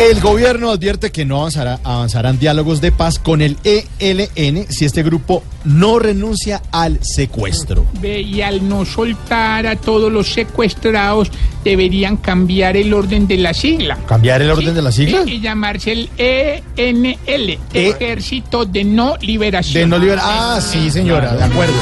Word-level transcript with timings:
El 0.00 0.18
gobierno 0.22 0.70
advierte 0.70 1.12
que 1.12 1.26
no 1.26 1.40
avanzará, 1.40 1.78
avanzarán 1.84 2.38
diálogos 2.38 2.80
de 2.80 2.90
paz 2.90 3.18
con 3.18 3.42
el 3.42 3.58
ELN 3.64 4.64
si 4.70 4.86
este 4.86 5.02
grupo 5.02 5.42
no 5.64 5.98
renuncia 5.98 6.62
al 6.72 6.98
secuestro. 7.04 7.84
Y 8.02 8.40
al 8.40 8.66
no 8.66 8.86
soltar 8.86 9.66
a 9.66 9.76
todos 9.76 10.10
los 10.10 10.32
secuestrados, 10.32 11.30
deberían 11.62 12.16
cambiar 12.16 12.78
el 12.78 12.94
orden 12.94 13.28
de 13.28 13.36
la 13.36 13.52
sigla. 13.52 13.98
¿Cambiar 14.06 14.40
el 14.40 14.50
orden 14.50 14.74
de 14.74 14.80
la 14.80 14.90
sigla? 14.90 15.22
Y, 15.26 15.38
llamarse 15.38 15.92
el 15.92 16.08
ENL, 16.16 17.58
Ejército 17.74 18.64
de 18.64 18.84
No 18.84 19.18
De 19.18 19.26
Liberación. 19.26 19.90
no 19.90 19.98
liberar. 19.98 20.24
Ah, 20.26 20.60
sí, 20.62 20.90
señora, 20.90 21.34
de 21.34 21.44
acuerdo. 21.44 21.74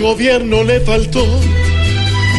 Gobierno 0.00 0.64
le 0.64 0.80
faltó 0.80 1.24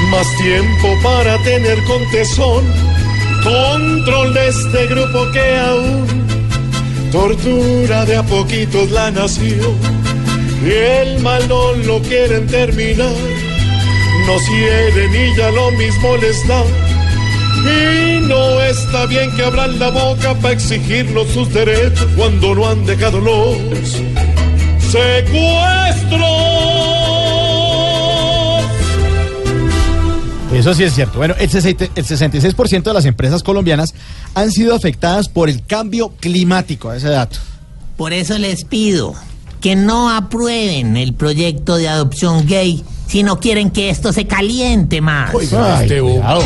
más 0.10 0.28
tiempo 0.38 0.88
para 1.04 1.38
tener 1.44 1.82
con 1.86 2.10
tesón 2.12 2.66
control 3.44 4.34
de 4.34 4.48
este 4.48 4.88
grupo 4.88 5.32
que 5.32 5.58
aún 5.58 6.22
tortura 7.12 8.06
de 8.06 8.16
a 8.18 8.24
poquitos 8.24 8.90
la 8.92 9.12
nación. 9.12 9.76
Y 10.66 10.72
el 10.72 11.20
mal 11.22 11.48
no 11.48 11.74
lo 11.74 12.00
quieren 12.02 12.48
terminar, 12.48 13.14
nos 14.28 14.48
hieren 14.48 15.16
y 15.16 15.36
ya 15.36 15.50
lo 15.52 15.72
mismo 15.72 16.18
les 16.18 16.48
da. 16.48 16.64
Y 17.64 18.22
no 18.28 18.62
está 18.62 19.06
bien 19.06 19.30
que 19.36 19.44
abran 19.44 19.78
la 19.80 19.90
boca 19.90 20.34
para 20.36 20.54
exigirnos 20.54 21.28
sus 21.30 21.52
derechos 21.54 22.08
cuando 22.16 22.56
no 22.56 22.70
han 22.70 22.86
dejado 22.86 23.20
los 23.20 23.58
secuestros. 24.92 25.81
Eso 30.62 30.76
sí 30.76 30.84
es 30.84 30.94
cierto. 30.94 31.18
Bueno, 31.18 31.34
el 31.40 31.50
60 31.50 31.86
el 31.96 32.06
66% 32.06 32.84
de 32.84 32.94
las 32.94 33.06
empresas 33.06 33.42
colombianas 33.42 33.96
han 34.36 34.52
sido 34.52 34.76
afectadas 34.76 35.28
por 35.28 35.50
el 35.50 35.66
cambio 35.66 36.10
climático, 36.20 36.94
ese 36.94 37.10
dato. 37.10 37.40
Por 37.98 38.14
eso 38.14 38.38
les 38.38 38.64
pido 38.64 39.16
que 39.60 39.76
no 39.76 40.16
aprueben 40.16 40.98
el 40.98 41.16
proyecto 41.16 41.78
de 41.78 41.90
adopción 41.90 42.46
gay 42.46 42.84
si 43.08 43.24
no 43.24 43.40
quieren 43.40 43.72
que 43.72 43.90
esto 43.90 44.14
se 44.14 44.28
caliente 44.28 45.02
más. 45.02 45.32
Ay, 45.34 45.88
cuidado. 45.88 46.44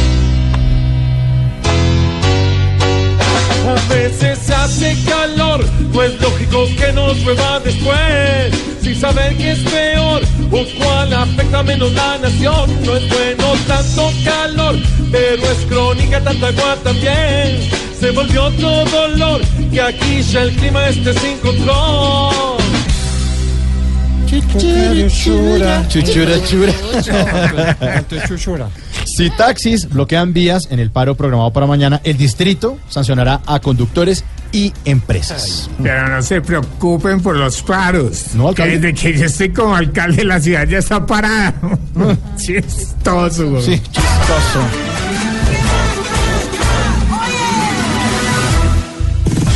A 3.67 3.93
veces 3.93 4.49
hace 4.49 4.95
calor, 5.09 5.65
no 5.93 6.03
es 6.03 6.21
lógico 6.21 6.65
que 6.77 6.93
nos 6.93 7.17
llueva 7.17 7.59
después. 7.59 8.53
Sin 8.81 8.95
saber 8.95 9.35
qué 9.35 9.51
es 9.51 9.59
peor 9.59 10.24
o 10.55 10.65
cuál 10.77 11.13
afecta 11.13 11.63
menos 11.63 11.91
la 11.91 12.17
nación. 12.17 12.69
No 12.85 12.95
es 12.95 13.09
bueno 13.09 13.53
tanto 13.67 14.09
calor, 14.23 14.75
pero 15.11 15.43
es 15.43 15.65
crónica 15.67 16.21
tanta 16.21 16.47
agua 16.47 16.77
también. 16.83 17.59
Se 17.99 18.11
volvió 18.11 18.49
todo 18.51 18.85
dolor, 18.85 19.41
que 19.71 19.81
aquí 19.81 20.21
ya 20.21 20.43
el 20.43 20.55
clima 20.55 20.87
esté 20.87 21.13
sin 21.13 21.37
control. 21.39 22.55
Chuchura, 24.27 25.85
chura. 26.43 26.73
Si 29.15 29.29
taxis 29.29 29.87
bloquean 29.87 30.33
vías 30.33 30.67
en 30.71 30.79
el 30.81 30.91
paro 30.91 31.15
programado 31.15 31.53
para 31.53 31.65
mañana, 31.65 32.01
el 32.03 32.17
distrito 32.17 32.77
sancionará 32.89 33.39
a 33.45 33.61
conductores 33.61 34.25
y 34.51 34.73
empresas. 34.83 35.69
Pero 35.81 36.09
no 36.09 36.21
se 36.21 36.41
preocupen 36.41 37.21
por 37.21 37.37
los 37.37 37.61
paros. 37.61 38.33
No, 38.33 38.53
que 38.53 38.63
alcalde. 38.63 38.91
desde 38.91 38.93
que 38.93 39.17
yo 39.17 39.25
estoy 39.25 39.53
como 39.53 39.73
alcalde 39.73 40.25
la 40.25 40.41
ciudad 40.41 40.67
ya 40.67 40.79
está 40.79 41.05
parada. 41.05 41.53
Chistoso, 42.35 43.51
güey. 43.51 43.63
Sí, 43.63 43.79
chistoso. 43.79 44.61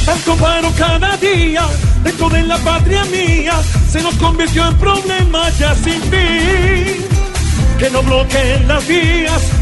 Tanto 0.06 0.36
paro 0.38 0.72
cada 0.78 1.18
día, 1.18 1.68
dentro 2.06 2.30
de 2.30 2.44
la 2.44 2.58
patria 2.60 3.04
mía, 3.12 3.60
se 3.90 4.02
nos 4.02 4.16
convirtió 4.16 4.70
en 4.70 4.78
problema 4.78 5.50
ya 5.60 5.76
sin 5.76 6.02
fin. 6.04 7.10
Que 7.78 7.90
no 7.92 8.04
bloqueen 8.04 8.68
las 8.68 8.86
vías, 8.86 9.19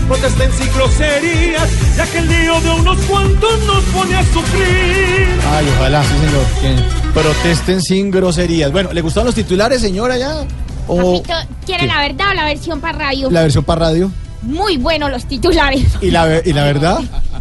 protesten 0.07 0.51
sin 0.53 0.73
groserías, 0.73 1.69
ya 1.97 2.05
que 2.07 2.17
el 2.19 2.27
lío 2.27 2.61
de 2.61 2.69
unos 2.71 2.97
cuantos 3.01 3.59
nos 3.65 3.83
pone 3.85 4.15
a 4.15 4.23
sufrir. 4.33 5.27
Ay, 5.51 5.67
ojalá, 5.77 6.03
sí, 6.03 6.09
señor. 6.09 6.45
Que 6.61 6.75
protesten 7.13 7.81
sin 7.81 8.11
groserías. 8.11 8.71
Bueno, 8.71 8.93
¿le 8.93 9.01
gustaron 9.01 9.27
los 9.27 9.35
titulares, 9.35 9.81
señora, 9.81 10.17
ya? 10.17 10.45
¿O 10.87 11.21
Papito, 11.21 11.33
¿quiere 11.65 11.81
¿Qué? 11.81 11.87
la 11.87 11.99
verdad 11.99 12.31
o 12.31 12.33
la 12.33 12.45
versión 12.45 12.79
para 12.79 12.97
radio? 12.97 13.29
la 13.29 13.41
versión 13.41 13.63
para 13.63 13.87
radio? 13.87 14.11
Muy 14.41 14.77
bueno 14.77 15.09
los 15.09 15.25
titulares. 15.25 15.83
¿Y 16.01 16.11
la, 16.11 16.41
y 16.43 16.53
la 16.53 16.63
verdad? 16.63 16.99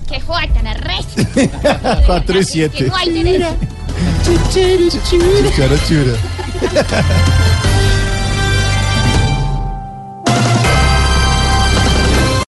Que 0.08 0.20
joda 0.20 0.42
tan 0.52 0.66
arrecho. 0.66 1.06
Cuatro 2.06 2.40
y 2.40 2.44
siete. 2.44 2.78
Que 2.78 2.84
no 2.84 2.96